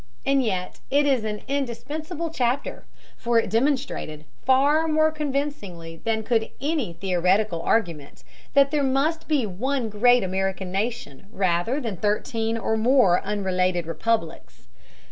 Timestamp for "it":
0.89-1.05, 3.37-3.51